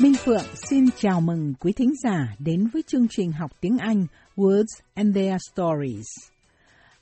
[0.00, 4.06] Minh Phượng xin chào mừng quý thính giả đến với chương trình học tiếng Anh
[4.36, 6.06] Words and Their Stories.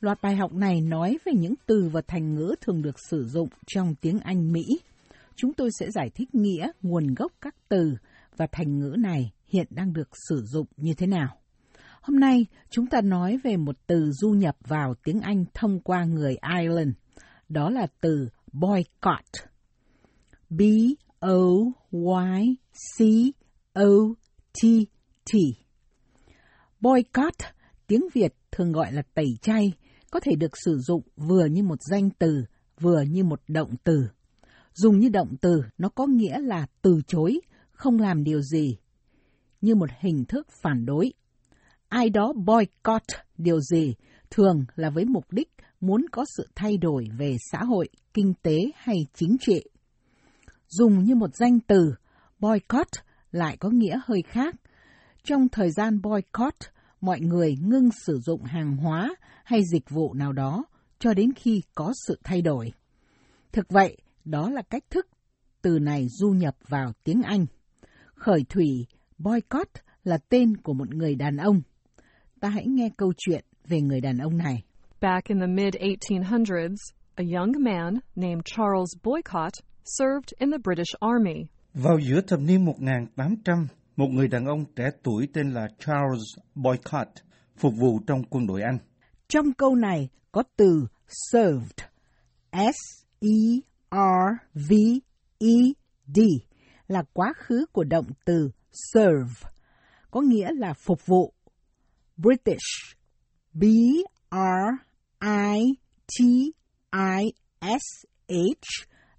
[0.01, 3.49] Loạt bài học này nói về những từ và thành ngữ thường được sử dụng
[3.67, 4.65] trong tiếng Anh Mỹ.
[5.37, 7.95] Chúng tôi sẽ giải thích nghĩa, nguồn gốc các từ
[8.37, 11.37] và thành ngữ này hiện đang được sử dụng như thế nào.
[12.01, 16.05] Hôm nay, chúng ta nói về một từ du nhập vào tiếng Anh thông qua
[16.05, 16.91] người Ireland.
[17.49, 19.27] Đó là từ boycott.
[20.51, 20.61] B.
[21.25, 21.73] O
[22.41, 23.03] Y C
[23.75, 24.15] O
[24.53, 24.67] T
[25.25, 25.33] T.
[26.81, 27.35] Boycott,
[27.87, 29.73] tiếng Việt thường gọi là tẩy chay,
[30.11, 32.45] có thể được sử dụng vừa như một danh từ,
[32.81, 34.09] vừa như một động từ.
[34.75, 37.41] Dùng như động từ, nó có nghĩa là từ chối,
[37.73, 38.77] không làm điều gì,
[39.61, 41.13] như một hình thức phản đối.
[41.89, 43.07] Ai đó boycott
[43.39, 43.95] điều gì,
[44.31, 45.49] thường là với mục đích
[45.81, 49.63] muốn có sự thay đổi về xã hội, kinh tế hay chính trị.
[50.79, 51.95] Dùng như một danh từ,
[52.39, 52.89] boycott
[53.33, 54.55] lại có nghĩa hơi khác.
[55.25, 56.57] Trong thời gian boycott,
[57.01, 60.65] mọi người ngưng sử dụng hàng hóa hay dịch vụ nào đó
[60.99, 62.73] cho đến khi có sự thay đổi.
[63.53, 65.07] Thực vậy, đó là cách thức
[65.63, 67.47] từ này du nhập vào tiếng Anh.
[68.15, 68.87] Khởi thủy,
[69.19, 69.71] boycott
[70.05, 71.63] là tên của một người đàn ông.
[72.41, 74.63] Ta hãy nghe câu chuyện về người đàn ông này.
[75.01, 76.77] Back in the mid 1800s,
[77.15, 79.55] a young man named Charles Boycott
[79.85, 81.47] served in the British Army.
[81.75, 86.23] Vào giữa thập niên 1800, một người đàn ông trẻ tuổi tên là Charles
[86.55, 87.11] Boycott
[87.57, 88.79] phục vụ trong quân đội Anh.
[89.29, 90.87] Trong câu này có từ
[91.33, 91.79] served,
[92.53, 93.61] S-E-R-V-E-D,
[96.89, 99.51] là quá khứ của động từ serve,
[100.11, 101.33] có nghĩa là phục vụ.
[102.17, 102.97] British,
[103.53, 104.05] B-R-I-T-I-S-H,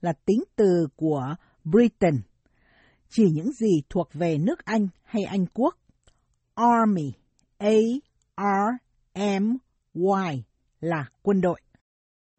[0.06, 2.22] là tính từ của Britain,
[3.10, 5.76] chỉ những gì thuộc về nước Anh hay Anh quốc.
[6.54, 7.14] Army,
[7.58, 8.04] A-R-M-Y,
[10.80, 11.62] là quân đội.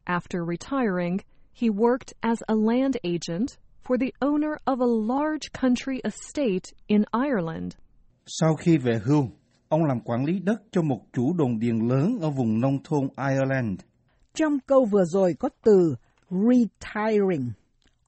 [0.05, 1.17] After retiring,
[1.53, 3.47] he worked as a land agent
[3.83, 7.73] for the owner of a large country estate in Ireland.
[8.25, 9.29] Sau khi về hưu,
[9.69, 13.07] ông làm quản lý đất cho một chủ đồn điền lớn ở vùng nông thôn
[13.17, 13.79] Ireland.
[14.33, 15.95] Trong câu vừa rồi có từ
[16.29, 17.53] retiring,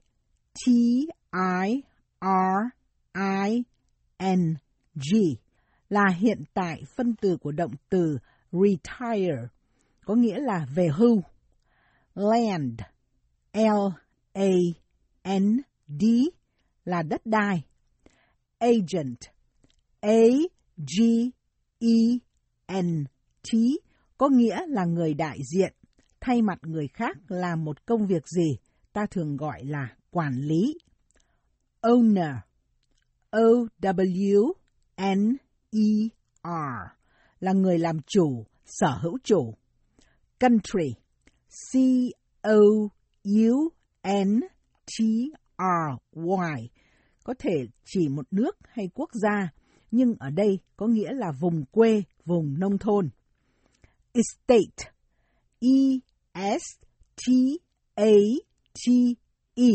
[5.88, 8.18] là hiện tại phân từ của động từ
[8.52, 9.36] retire,
[10.04, 11.22] có nghĩa là về hưu.
[12.14, 12.80] Land,
[13.52, 14.44] L-A-N-D,
[16.84, 17.62] là đất đai.
[18.58, 19.18] Agent,
[20.00, 20.68] A-G-E-N-T,
[24.18, 25.74] có nghĩa là người đại diện,
[26.24, 28.58] thay mặt người khác làm một công việc gì,
[28.92, 30.78] ta thường gọi là quản lý.
[31.82, 32.36] Owner,
[33.30, 33.70] O-W-N-E-R,
[37.40, 39.54] là người làm chủ, sở hữu chủ.
[40.40, 40.94] Country,
[41.72, 42.78] C-O-U-N-T-R-Y,
[47.24, 49.48] có thể chỉ một nước hay quốc gia,
[49.90, 53.08] nhưng ở đây có nghĩa là vùng quê, vùng nông thôn.
[54.12, 54.92] Estate,
[55.60, 55.68] e
[56.34, 56.62] S
[57.16, 57.22] T
[57.94, 58.10] A
[58.74, 58.90] T
[59.54, 59.70] E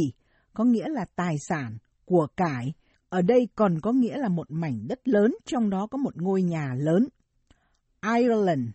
[0.53, 2.73] có nghĩa là tài sản, của cải.
[3.09, 6.41] Ở đây còn có nghĩa là một mảnh đất lớn, trong đó có một ngôi
[6.41, 7.07] nhà lớn.
[8.01, 8.69] Ireland,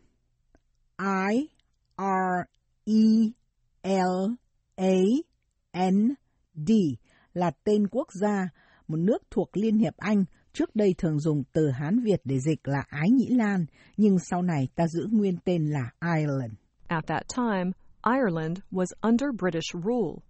[2.87, 3.37] I-R-E-L-A-N-D,
[7.35, 8.49] là tên quốc gia,
[8.89, 12.69] một nước thuộc Liên hiệp Anh, trước đây thường dùng từ Hán Việt để dịch
[12.69, 13.67] là Ái Nhĩ Lan,
[13.97, 16.53] nhưng sau này ta giữ nguyên tên là Ireland.
[16.89, 17.73] At that time,
[18.05, 20.23] Ireland was under British rule.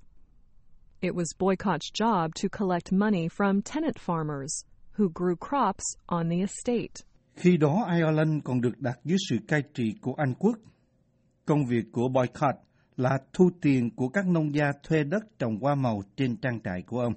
[1.01, 6.43] It was Boycott's job to collect money from tenant farmers who grew crops on the
[6.43, 7.05] estate.
[7.37, 10.57] Khi đó Ireland còn được đặt dưới sự cai trị của Anh quốc.
[11.45, 12.57] Công việc của Boycott
[12.97, 16.83] là thu tiền của các nông gia thuê đất trồng hoa màu trên trang trại
[16.83, 17.15] của ông.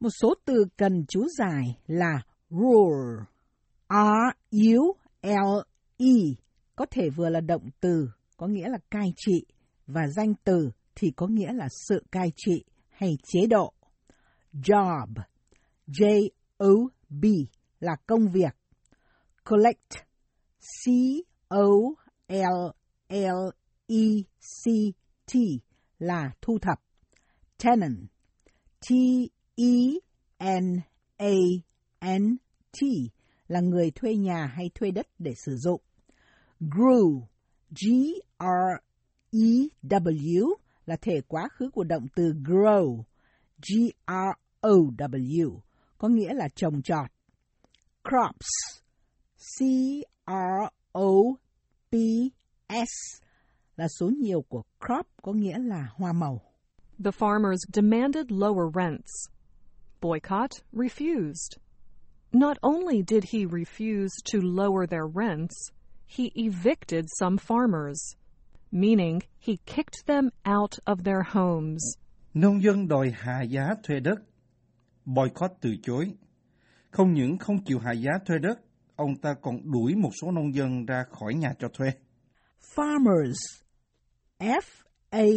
[0.00, 3.24] Một số từ cần chú giải là rule,
[3.88, 5.34] R-U-L-E,
[6.76, 8.08] có thể vừa là động từ,
[8.38, 9.44] có nghĩa là cai trị,
[9.86, 13.72] và danh từ thì có nghĩa là sự cai trị hay chế độ.
[14.52, 15.14] Job,
[15.86, 17.24] J-O-B,
[17.80, 18.56] là công việc.
[19.44, 19.92] Collect,
[20.60, 21.58] C-O-L-L-E-C-T,
[25.98, 26.78] là thu thập.
[27.64, 28.06] Tenant,
[28.88, 29.98] T-E-N-A-N-T,
[33.48, 35.80] là người thuê nhà hay thuê đất để sử dụng.
[36.60, 37.22] Grew,
[37.70, 38.78] G-R-E-W,
[40.86, 43.02] là thể quá khứ của động từ grow,
[43.58, 43.72] G
[44.06, 45.58] R O W
[45.98, 47.10] có nghĩa là trồng trọt.
[48.04, 48.46] Crops,
[49.58, 49.68] C-R-O-P-S,
[53.76, 56.40] là số nhiều của crop có nghĩa là hoa màu.
[57.04, 59.10] The farmers demanded lower rents.
[60.00, 61.58] Boycott refused.
[62.32, 65.54] Not only did he refuse to lower their rents,
[66.08, 68.16] he evicted some farmers,
[68.72, 71.82] meaning he kicked them out of their homes.
[72.34, 74.20] Nông dân đòi hạ giá thuê đất.
[75.04, 76.12] Boycott từ chối.
[76.90, 78.60] Không những không chịu hạ giá thuê đất,
[78.96, 81.90] ông ta còn đuổi một số nông dân ra khỏi nhà cho thuê.
[82.74, 83.34] Farmers,
[84.38, 85.28] F-A-R-M-E-R-S,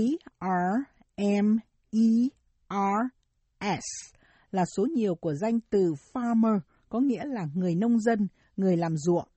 [4.51, 6.59] là số nhiều của danh từ farmer,
[6.89, 8.27] có nghĩa là người nông dân,
[8.57, 9.27] người làm ruộng.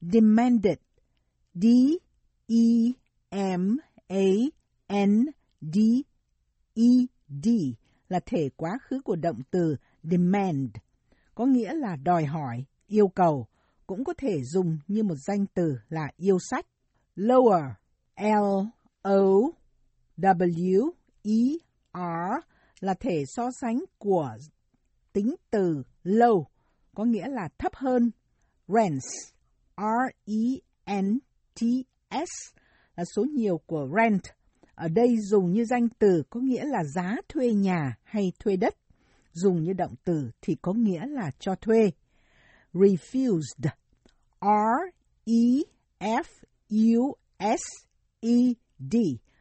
[0.00, 0.78] Demanded,
[1.54, 2.96] D-E-M-A-N-D-E-D,
[8.08, 10.70] là thể quá khứ của động từ demand,
[11.34, 13.46] có nghĩa là đòi hỏi, yêu cầu,
[13.86, 16.66] cũng có thể dùng như một danh từ là yêu sách.
[17.16, 17.70] Lower,
[18.16, 19.52] L-O-W-E-R,
[22.80, 24.36] là thể so sánh của
[25.12, 26.44] tính từ low,
[26.94, 28.10] có nghĩa là thấp hơn.
[28.68, 29.04] Rents,
[29.76, 31.20] R-E-N-T-S,
[32.96, 34.22] là số nhiều của rent.
[34.74, 38.74] Ở đây dùng như danh từ có nghĩa là giá thuê nhà hay thuê đất.
[39.32, 41.90] Dùng như động từ thì có nghĩa là cho thuê.
[42.72, 43.70] Refused,
[44.40, 45.56] R-E-F-U-S-E-D,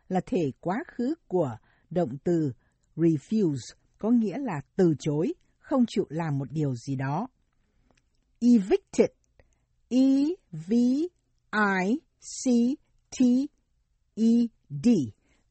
[0.09, 1.57] là thể quá khứ của
[1.89, 2.53] động từ
[2.95, 7.27] refuse, có nghĩa là từ chối, không chịu làm một điều gì đó.
[8.41, 9.09] Evicted,
[9.89, 11.09] E-V-I-C-T-E-D,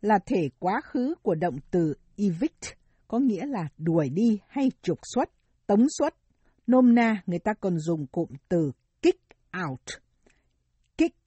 [0.01, 2.77] là thể quá khứ của động từ evict,
[3.09, 5.31] có nghĩa là đuổi đi hay trục xuất,
[5.67, 6.15] tống xuất.
[6.67, 8.73] Nôm na, người ta còn dùng cụm từ
[9.03, 9.21] kick
[9.69, 9.81] out.
[10.99, 11.27] Kick,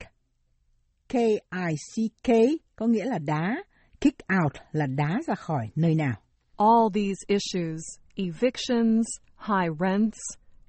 [1.10, 2.32] K-I-C-K,
[2.76, 3.64] có nghĩa là đá.
[4.02, 6.22] Kick out là đá ra khỏi nơi nào.
[6.58, 7.82] All these issues,
[8.16, 9.06] evictions,
[9.38, 10.20] high rents,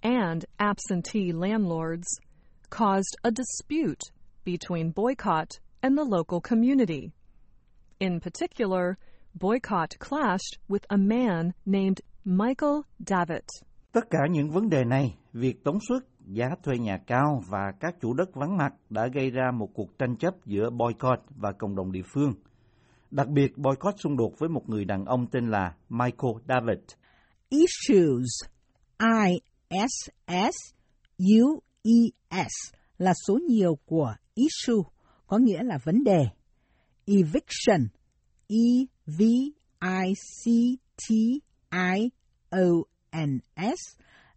[0.00, 2.08] and absentee landlords,
[2.70, 4.11] caused a dispute
[4.44, 7.12] between Boycott and the local community.
[7.99, 8.97] In particular,
[9.35, 13.47] Boycott clashed with a man named Michael Davitt.
[13.93, 17.94] Tất cả những vấn đề này, việc tống suất, giá thuê nhà cao và các
[18.00, 21.76] chủ đất vắng mặt đã gây ra một cuộc tranh chấp giữa Boycott và cộng
[21.76, 22.35] đồng địa phương.
[23.11, 26.85] Đặc biệt, Boycott xung đột với một người đàn ông tên là Michael Davitt.
[27.49, 28.29] Issues,
[31.88, 34.82] e s là số nhiều của issue,
[35.26, 36.29] có nghĩa là vấn đề.
[37.06, 37.88] Eviction,
[38.49, 39.79] E-V-I-C-T-I-O-N-S,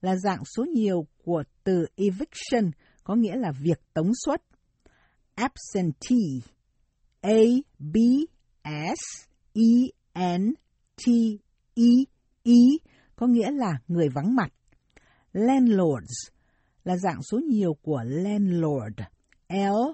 [0.02, 2.72] là dạng số nhiều của từ eviction,
[3.04, 4.42] có nghĩa là việc tống xuất.
[5.36, 6.40] Absentee,
[7.22, 8.22] A-B-S-E-N-T-E-E,
[13.16, 14.54] có nghĩa là người vắng mặt.
[15.34, 16.32] Landlords
[16.84, 19.00] là dạng số nhiều của landlord,
[19.50, 19.86] L-A-N-D-L-O-R-D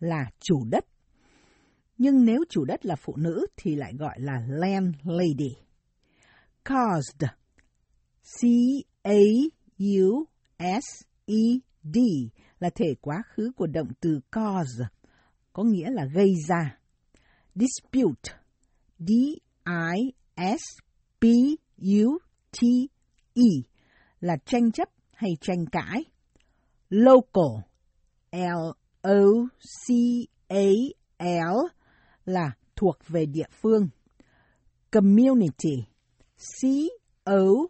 [0.00, 0.84] là chủ đất.
[1.98, 5.56] Nhưng nếu chủ đất là phụ nữ thì lại gọi là landlady.
[6.64, 7.22] Caused,
[8.22, 9.10] C-A-U-S-E-D
[12.60, 14.84] là thể quá khứ của động từ cause,
[15.52, 16.78] có nghĩa là gây ra.
[17.54, 18.32] Dispute,
[18.98, 19.10] d
[19.64, 20.62] i s
[21.20, 21.24] b
[21.78, 22.18] u
[22.52, 22.58] t
[23.34, 23.50] e
[24.20, 26.04] là tranh chấp hay tranh cãi.
[26.90, 27.62] Local,
[28.32, 28.76] L-O-C-A-L
[32.24, 33.88] là thuộc về địa phương.
[34.90, 35.84] Community,
[36.36, 37.66] C-O-M-M-U-N-I-T-Y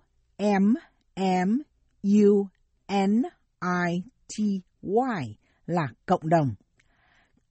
[5.67, 6.55] là cộng đồng.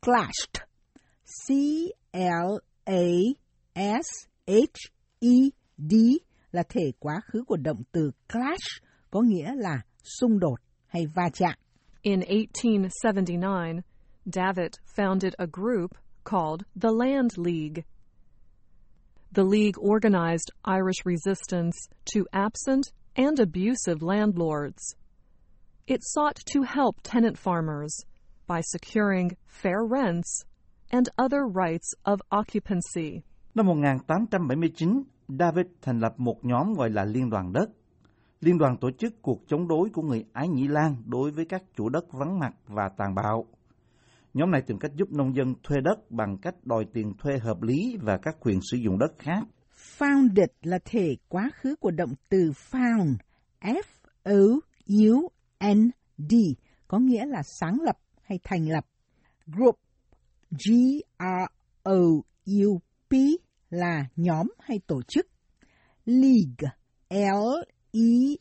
[0.02, 0.54] Clashed,
[1.26, 1.50] c
[2.14, 3.04] l a
[3.76, 4.90] s h
[5.20, 6.20] e C-L-A-S-H-E-D
[6.52, 9.82] là thể quá khứ của động từ clash, có nghĩa là
[10.20, 11.54] xung đột hay va chạm.
[12.02, 13.82] In 1879,
[14.26, 15.92] Davitt founded a group
[16.24, 17.84] called the Land League.
[19.34, 21.78] The League organized Irish resistance
[22.14, 24.96] to absent and abusive landlords.
[25.88, 28.06] It sought to help tenant farmers
[28.48, 30.46] by securing fair rents
[30.92, 33.24] and other rights of occupancy.
[33.56, 37.70] Năm 1879, David thành lập một nhóm gọi là Liên đoàn đất.
[38.42, 41.64] Liên đoàn tổ chức cuộc chống đối của người Ái Nhĩ Lan đối với các
[41.76, 43.46] chủ đất vắng mặt và tàn bạo.
[44.34, 47.62] Nhóm này tìm cách giúp nông dân thuê đất bằng cách đòi tiền thuê hợp
[47.62, 49.44] lý và các quyền sử dụng đất khác.
[49.98, 53.16] Founded là thể quá khứ của động từ found,
[53.62, 54.64] F-O-U-N-D,
[56.88, 58.86] có nghĩa là sáng lập hay thành lập.
[59.46, 59.76] Group,
[60.52, 61.10] G-R-O-U-P
[63.70, 65.28] là nhóm hay tổ chức.
[66.06, 66.70] League,
[67.10, 68.40] L-E-A-G-U-E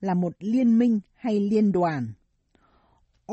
[0.00, 2.12] là một liên minh hay liên đoàn.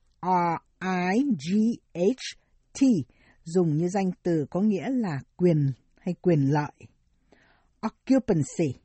[0.84, 2.80] R-I-G-H-T,
[3.44, 6.72] dùng như danh từ có nghĩa là quyền hay quyền lợi.
[7.82, 8.80] Occupancy,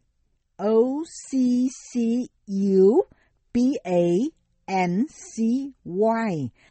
[0.57, 1.69] O-C-C-U-P-A-N-C-Y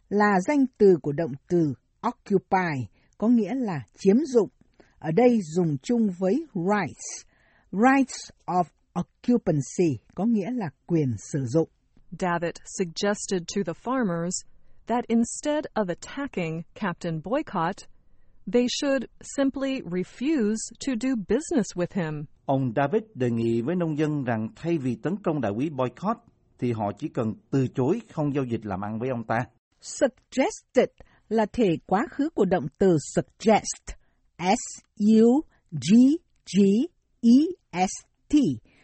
[0.08, 1.74] là danh từ của động từ
[2.08, 2.86] occupy,
[3.18, 4.48] có nghĩa là chiếm dụng.
[4.98, 7.24] Ở đây dùng chung với rights.
[7.72, 11.68] Rights of occupancy có nghĩa là quyền sử dụng.
[12.20, 14.44] Davitt suggested to the farmers
[14.88, 17.86] that instead of attacking Captain Boycott,
[18.52, 22.26] they should simply refuse to do business with him.
[22.46, 26.18] Ông David đề nghị với nông dân rằng thay vì tấn công đại úy Boycott,
[26.58, 29.38] thì họ chỉ cần từ chối không giao dịch làm ăn với ông ta.
[29.80, 30.88] Suggested
[31.28, 33.98] là thể quá khứ của động từ suggest,
[34.38, 35.18] S-U-G-G-E-S-T,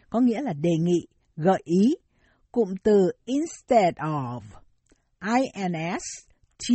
[0.09, 1.95] có nghĩa là đề nghị, gợi ý.
[2.51, 4.41] Cụm từ instead of,
[5.25, 6.69] I-N-S-T-E-A-D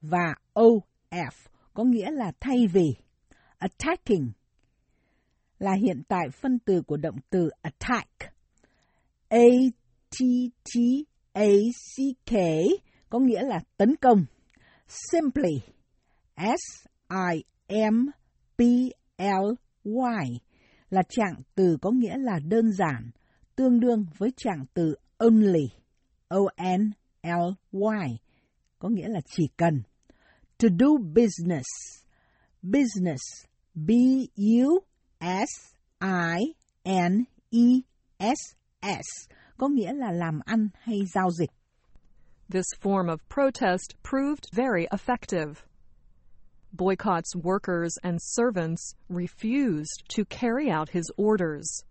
[0.00, 1.32] và O-F,
[1.74, 2.94] có nghĩa là thay vì.
[3.58, 4.30] Attacking
[5.58, 8.10] là hiện tại phân từ của động từ attack.
[9.28, 9.74] A-T-T-A-C-K
[13.10, 14.24] có nghĩa là tấn công.
[14.88, 15.60] Simply,
[16.36, 17.44] S-I-M-P-L-Y
[20.90, 23.10] là trạng từ có nghĩa là đơn giản,
[23.56, 25.68] tương đương với trạng từ only,
[26.34, 28.18] O-N-L-Y,
[28.78, 29.82] có nghĩa là chỉ cần.
[30.58, 31.66] To do business,
[32.62, 33.20] business,
[33.74, 34.48] B-U-S-I-N-E-S-S,
[39.56, 41.50] có nghĩa là làm ăn hay giao dịch.
[42.48, 45.64] This form of protest proved very effective.
[46.72, 51.84] Boycott's workers and servants refused to carry out his orders.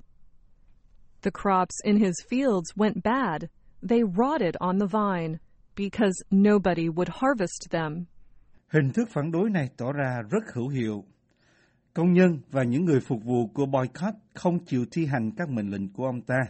[1.21, 3.49] The crops in his fields went bad.
[3.89, 5.37] They rotted on the vine
[5.75, 8.05] because nobody would harvest them.
[8.67, 11.03] Hình thức phản đối này tỏ ra rất hữu hiệu.
[11.93, 15.71] Công nhân và những người phục vụ của Boycott không chịu thi hành các mệnh
[15.71, 16.45] lệnh của ông ta.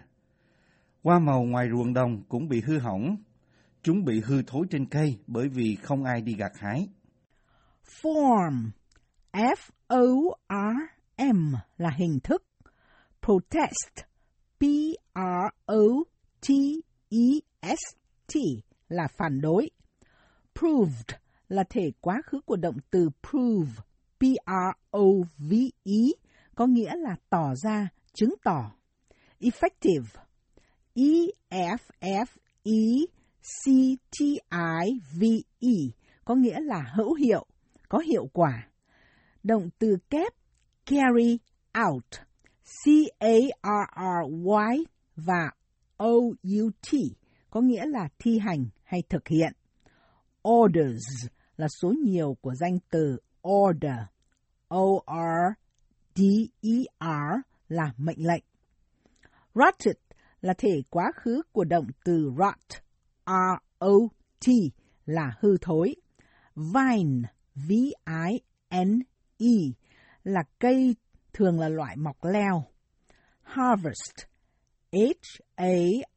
[1.03, 3.17] Hoa màu ngoài ruộng đồng cũng bị hư hỏng.
[3.83, 6.89] Chúng bị hư thối trên cây bởi vì không ai đi gặt hái.
[8.01, 8.69] Form,
[9.31, 10.35] F-O-R-M
[11.77, 12.43] là hình thức.
[13.21, 14.05] Protest,
[17.13, 18.35] P-R-O-T-E-S-T
[18.89, 19.69] là phản đối.
[20.59, 21.05] Proved
[21.47, 23.71] là thể quá khứ của động từ prove,
[24.19, 26.01] P-R-O-V-E,
[26.55, 28.71] có nghĩa là tỏ ra, chứng tỏ.
[29.39, 30.05] Effective,
[30.93, 32.25] E F F
[32.63, 33.05] E
[33.41, 33.63] C
[34.11, 34.19] T
[34.51, 35.23] I V
[35.59, 35.69] E
[36.25, 37.45] có nghĩa là hữu hiệu,
[37.89, 38.67] có hiệu quả.
[39.43, 40.33] Động từ kép
[40.85, 41.39] carry
[41.87, 42.05] out,
[42.83, 43.53] C-A-R-R-Y
[45.15, 45.51] và
[46.03, 46.89] O-U-T
[47.49, 49.53] có nghĩa là thi hành hay thực hiện.
[50.49, 53.17] Orders là số nhiều của danh từ
[53.47, 53.99] order,
[54.67, 55.55] O-R-D-E-R
[57.67, 58.43] là mệnh lệnh.
[59.55, 59.95] Rotted
[60.41, 62.81] là thể quá khứ của động từ rot,
[63.25, 64.47] R-O-T
[65.05, 65.95] là hư thối.
[66.55, 67.21] Vine,
[67.55, 69.47] V-I-N-E
[70.23, 70.95] là cây
[71.33, 72.65] thường là loại mọc leo.
[73.41, 74.32] Harvest,
[74.93, 76.07] H-A-R-V-E-S-T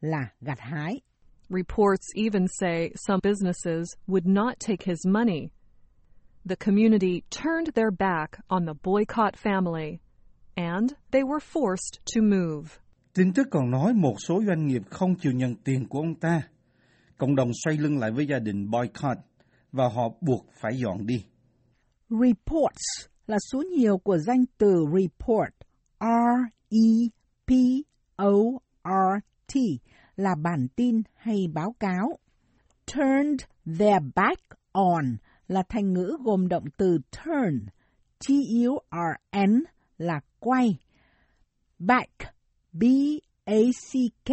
[0.00, 1.00] là gặt hái.
[1.48, 5.50] Reports even say some businesses would not take his money.
[6.44, 9.98] The community turned their back on the boycott family,
[10.56, 12.78] and they were forced to move.
[13.14, 16.42] Tin tức còn nói một số doanh nghiệp không chịu nhận tiền của ông ta.
[17.18, 19.18] Cộng đồng xoay lưng lại với gia đình boycott
[19.72, 21.24] và họ buộc phải dọn đi.
[22.10, 25.52] Reports là số nhiều của danh từ report,
[26.00, 27.12] R-E-P-O-R-T,
[30.16, 32.18] là bản tin hay báo cáo.
[32.94, 33.40] Turned
[33.78, 34.40] their back
[34.72, 35.16] on
[35.48, 37.66] là thành ngữ gồm động từ turn,
[38.28, 39.64] T-U-R-N
[39.98, 40.78] là quay.
[41.78, 42.12] Back,
[42.72, 44.32] B-A-C-K,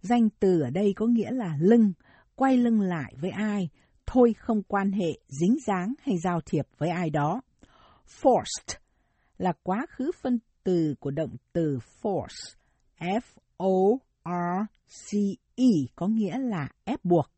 [0.00, 1.92] danh từ ở đây có nghĩa là lưng,
[2.34, 3.68] quay lưng lại với ai,
[4.06, 7.40] thôi không quan hệ, dính dáng hay giao thiệp với ai đó.
[8.22, 8.76] Forced
[9.38, 12.54] là quá khứ phân từ của động từ force,
[12.98, 14.02] F-O-R-C-E,
[15.96, 17.30] có nghĩa là ép buộc.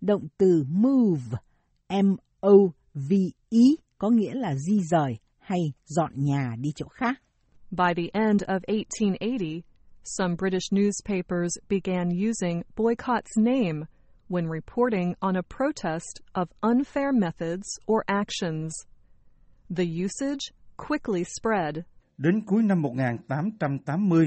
[0.00, 1.38] Động từ move,
[1.88, 3.64] M-O-V-E,
[3.98, 7.22] có nghĩa là di rời hay dọn nhà đi chỗ khác.
[7.70, 9.62] By the end of 1880,
[10.02, 13.86] some British newspapers began using boycott's name
[14.28, 18.72] when reporting on a protest of unfair methods or actions.
[19.68, 21.78] The usage quickly spread.
[22.18, 24.26] Đến cuối năm 1880,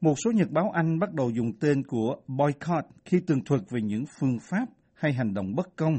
[0.00, 3.80] một số nhật báo Anh bắt đầu dùng tên của boycott khi tường thuật về
[3.82, 5.98] những phương pháp hay hành động bất công.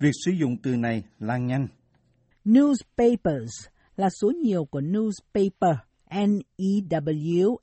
[0.00, 1.66] Việc sử dụng từ này lan nhanh.
[2.44, 5.76] Newspapers là số nhiều của newspaper,
[6.10, 7.54] N-E-W-S-P-A-P-E-R,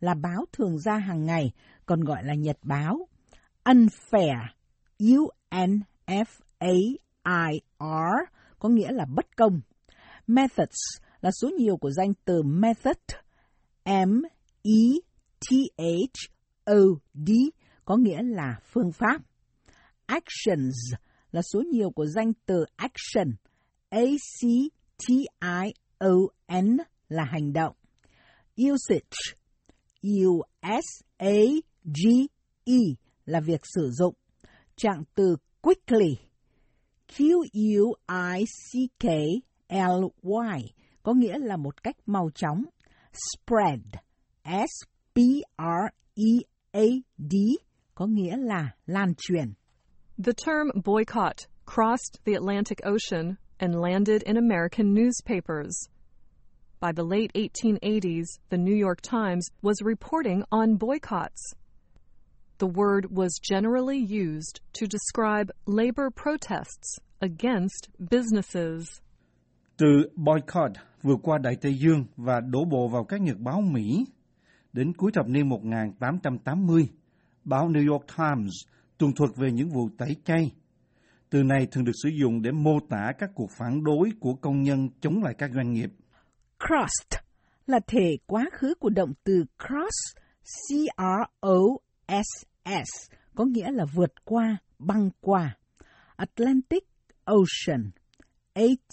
[0.00, 1.52] là báo thường ra hàng ngày,
[1.86, 3.08] còn gọi là nhật báo.
[3.64, 4.46] Unfair,
[6.60, 6.72] A
[7.50, 8.18] I R
[8.58, 9.60] có nghĩa là bất công.
[10.26, 10.78] Methods
[11.20, 12.96] là số nhiều của danh từ method,
[13.84, 14.30] M-E-T-H-O-D,
[17.84, 19.22] có nghĩa là phương pháp.
[20.06, 20.94] Actions
[21.32, 23.34] là số nhiều của danh từ action,
[23.88, 24.26] A-C-T-I-O-N
[27.08, 27.76] là hành động.
[28.62, 29.34] Usage,
[30.02, 31.20] U-S-A-G-E
[33.24, 34.14] là việc sử dụng.
[34.76, 36.16] Trạng từ quickly,
[37.16, 37.94] Q-U-I-C-K-L-Y
[41.02, 42.64] có nghĩa là một cách mau chóng.
[43.12, 43.80] Spread,
[44.44, 44.94] S-P-R-E-A-D
[47.94, 49.52] có nghĩa là lan truyền.
[50.24, 55.88] The term boycott crossed the Atlantic Ocean and landed in American newspapers.
[56.80, 61.54] By the late 1880s, the New York Times was reporting on boycotts.
[62.60, 69.00] The word was generally used to describe labor protests against businesses.
[69.76, 74.04] Từ boycott vượt qua Đại Tây Dương và đổ bộ vào các nhật báo Mỹ.
[74.72, 76.88] Đến cuối thập niên 1880,
[77.44, 78.52] báo New York Times
[78.98, 80.52] tường thuật về những vụ tẩy chay.
[81.30, 84.62] Từ này thường được sử dụng để mô tả các cuộc phản đối của công
[84.62, 85.90] nhân chống lại các doanh nghiệp.
[86.58, 87.20] Crossed
[87.66, 92.49] là thể quá khứ của động từ cross, C-R-O-S-S,
[92.84, 95.56] S có nghĩa là vượt qua, băng qua.
[96.16, 96.84] Atlantic
[97.24, 97.90] Ocean,
[98.52, 98.90] A-T-L-A-N-T-I-C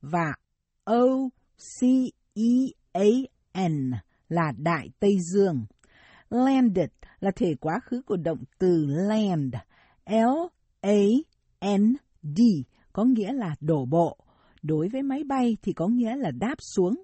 [0.00, 0.32] và
[0.84, 1.50] O-C-E-A-N
[4.28, 5.64] là Đại Tây Dương.
[6.30, 9.54] Landed là thể quá khứ của động từ land,
[10.06, 11.20] L-A-N-D,
[12.92, 14.18] có nghĩa là đổ bộ.
[14.62, 17.02] Đối với máy bay thì có nghĩa là đáp xuống.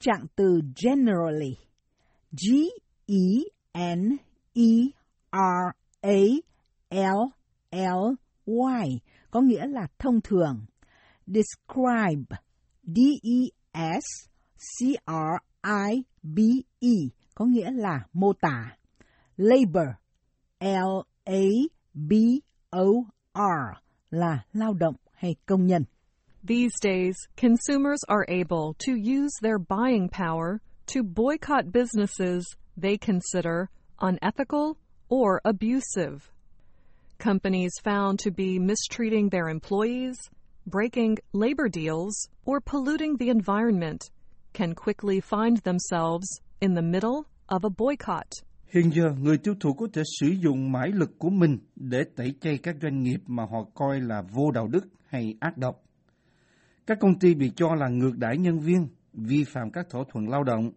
[0.00, 1.56] Trạng từ generally,
[2.32, 3.40] G-E-N-E-R-A-L-L-Y,
[9.30, 10.66] có nghĩa là thông thường.
[11.26, 12.36] Describe,
[12.82, 13.50] D-E-S-C-R-I-B-E,
[17.34, 18.76] có nghĩa là mô tả.
[19.36, 19.88] Labor,
[20.60, 21.00] L-A-B-O-R,
[24.10, 25.84] là lao động hay công nhân.
[26.48, 30.58] These days, consumers are able to use their buying power
[30.90, 32.44] to boycott businesses
[32.76, 33.68] they consider
[34.00, 34.76] unethical
[35.08, 36.28] or abusive.
[37.18, 40.16] Companies found to be mistreating their employees,
[40.66, 44.10] breaking labor deals, or polluting the environment
[44.52, 46.26] can quickly find themselves
[46.60, 48.32] in the middle of a boycott.
[48.66, 52.34] Hiện giờ, người tiêu thụ có thể sử dụng mãi lực của mình để tẩy
[52.40, 55.82] chay các doanh nghiệp mà họ coi là vô đạo đức hay ác độc.
[56.86, 58.88] Các công ty bị cho là ngược đãi nhân viên,
[59.26, 60.70] vi phạm các thỏa thuận lao động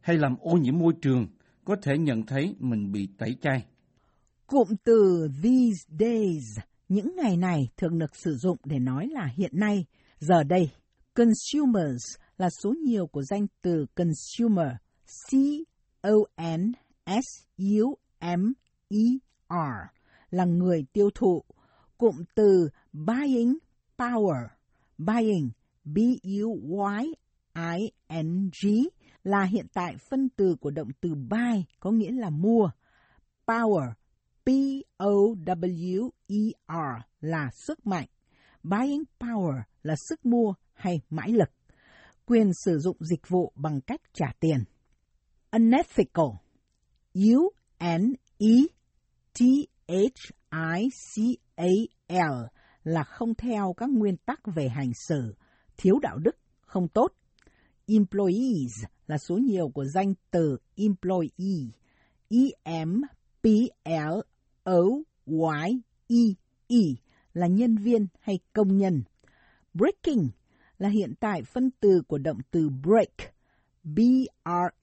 [0.00, 1.26] hay làm ô nhiễm môi trường
[1.64, 3.66] có thể nhận thấy mình bị tẩy chay.
[4.46, 6.58] Cụm từ these days,
[6.88, 9.84] những ngày này thường được sử dụng để nói là hiện nay,
[10.18, 10.70] giờ đây.
[11.14, 14.68] Consumers là số nhiều của danh từ consumer,
[15.30, 16.40] C-O-N-S-U-M-E-R,
[20.30, 21.44] là người tiêu thụ.
[21.98, 23.58] Cụm từ buying
[23.98, 24.46] power,
[24.98, 25.50] buying,
[25.84, 27.14] b u y
[27.54, 28.50] ing
[29.24, 32.70] là hiện tại phân từ của động từ buy, có nghĩa là mua.
[33.46, 33.92] Power,
[34.46, 35.50] P-O-W-E-R
[37.20, 38.06] là sức mạnh.
[38.62, 41.50] Buying power là sức mua hay mãi lực.
[42.26, 44.64] Quyền sử dụng dịch vụ bằng cách trả tiền.
[45.50, 46.26] Unethical
[47.14, 48.20] U-N-E-T-H-I-C-A-L
[52.84, 55.34] là không theo các nguyên tắc về hành xử,
[55.76, 57.12] thiếu đạo đức, không tốt.
[57.90, 61.68] Employees là số nhiều của danh từ employee.
[62.28, 63.14] E-M-P-L-O-Y-E-E
[67.34, 69.02] là nhân viên hay công nhân.
[69.74, 70.28] Breaking
[70.78, 73.14] là hiện tại phân từ của động từ break.
[73.84, 74.74] B-R-E-A-K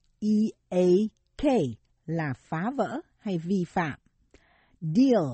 [2.06, 3.98] là phá vỡ hay vi phạm.
[4.80, 5.24] Deal,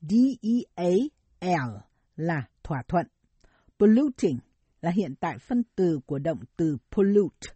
[0.00, 1.76] D-E-A-L
[2.16, 3.06] là thỏa thuận.
[3.78, 4.38] Polluting
[4.80, 7.48] là hiện tại phân từ của động từ pollute.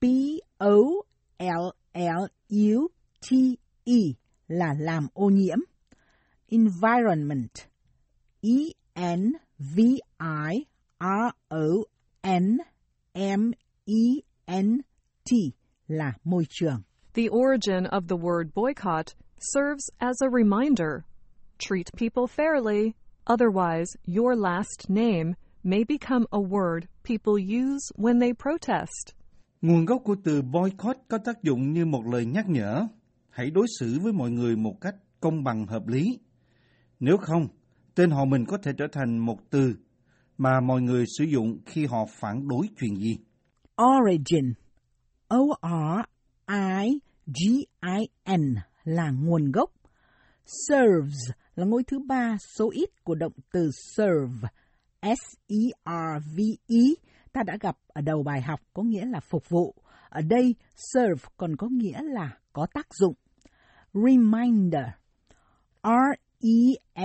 [0.00, 0.40] P-O-L-L-U-T-E
[4.48, 5.58] là làm ô nhiễm.
[6.48, 7.50] Environment
[8.40, 9.12] E-N-V-I-R-O-N-M-E-N-T
[15.88, 16.82] là môi trường.
[17.14, 21.04] The origin of the word boycott serves as a reminder.
[21.58, 22.94] Treat people fairly,
[23.26, 29.14] otherwise, your last name may become a word people use when they protest.
[29.62, 32.86] Nguồn gốc của từ boycott có tác dụng như một lời nhắc nhở.
[33.30, 36.18] Hãy đối xử với mọi người một cách công bằng hợp lý.
[37.00, 37.48] Nếu không,
[37.94, 39.74] tên họ mình có thể trở thành một từ
[40.38, 43.18] mà mọi người sử dụng khi họ phản đối chuyện gì.
[43.82, 44.52] Origin
[45.28, 46.04] O-R-I-G-I-N
[48.84, 49.70] là nguồn gốc.
[50.68, 54.48] Serves là ngôi thứ ba số ít của động từ serve.
[55.02, 56.82] S-E-R-V-E
[57.32, 59.74] ta đã gặp ở đầu bài học có nghĩa là phục vụ.
[60.08, 63.14] Ở đây serve còn có nghĩa là có tác dụng.
[63.94, 64.84] Reminder
[65.82, 67.00] R-E-M-I-N-D-E-R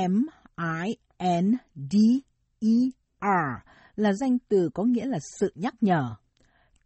[3.95, 6.15] là danh từ có nghĩa là sự nhắc nhở.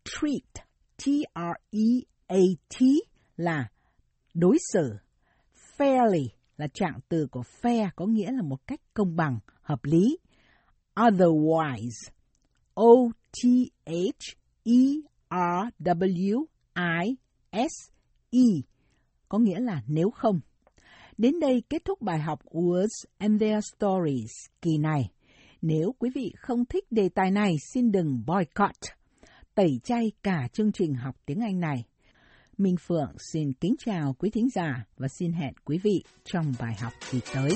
[0.04, 0.68] Treat
[1.06, 2.82] T-R-E-A-T
[3.38, 3.70] là
[4.34, 4.98] đối xử.
[5.78, 10.18] Fairly là trạng từ của fair có nghĩa là một cách công bằng, hợp lý.
[11.08, 12.12] Otherwise
[12.74, 14.00] O-T-H-E-R-W-I-S-E
[19.30, 20.40] có nghĩa là nếu không.
[21.18, 24.32] Đến đây kết thúc bài học Words and Their Stories
[24.62, 25.12] kỳ này.
[25.62, 28.78] Nếu quý vị không thích đề tài này, xin đừng boycott,
[29.56, 31.84] tẩy chay cả chương trình học tiếng Anh này.
[32.58, 36.76] Minh Phượng xin kính chào quý thính giả và xin hẹn quý vị trong bài
[36.82, 37.52] học kỳ tới.